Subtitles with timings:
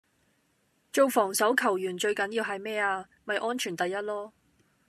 [0.91, 3.07] 做防守球員最緊要係咩呀?
[3.23, 4.31] 咪安全第一囉